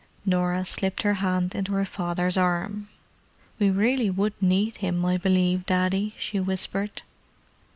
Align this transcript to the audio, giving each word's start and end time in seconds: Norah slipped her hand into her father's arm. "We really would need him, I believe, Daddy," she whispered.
Norah 0.25 0.65
slipped 0.65 1.03
her 1.03 1.13
hand 1.21 1.53
into 1.53 1.73
her 1.73 1.85
father's 1.85 2.35
arm. 2.35 2.89
"We 3.59 3.69
really 3.69 4.09
would 4.09 4.33
need 4.41 4.77
him, 4.77 5.05
I 5.05 5.17
believe, 5.17 5.67
Daddy," 5.67 6.15
she 6.17 6.39
whispered. 6.39 7.03